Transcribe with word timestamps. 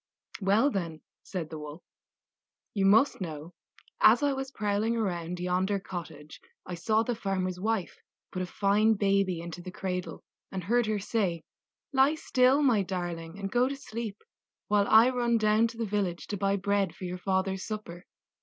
"Well, 0.41 0.71
then," 0.71 1.01
said 1.21 1.51
the 1.51 1.59
Wolf, 1.59 1.83
"you 2.73 2.87
must 2.87 3.21
know, 3.21 3.53
as 4.01 4.23
I 4.23 4.33
was 4.33 4.49
prowling 4.49 4.97
around 4.97 5.39
yonder 5.39 5.79
cottage 5.79 6.41
I 6.65 6.73
saw 6.73 7.03
the 7.03 7.13
farmer's 7.13 7.59
wife 7.59 7.97
put 8.31 8.41
a 8.41 8.47
fine 8.47 8.95
baby 8.95 9.41
into 9.41 9.61
the 9.61 9.69
cradle, 9.69 10.23
and 10.51 10.63
heard 10.63 10.87
her 10.87 10.97
say: 10.97 11.43
'Lie 11.93 12.15
still, 12.15 12.63
my 12.63 12.81
darling, 12.81 13.37
and 13.37 13.51
go 13.51 13.69
to 13.69 13.75
sleep, 13.75 14.17
while 14.69 14.87
I 14.87 15.09
run 15.11 15.37
down 15.37 15.67
to 15.67 15.77
the 15.77 15.85
village 15.85 16.25
to 16.29 16.35
buy 16.37 16.55
bread 16.55 16.95
for 16.95 17.03
your 17.03 17.19
father's 17.19 17.63
supper. 17.67 18.07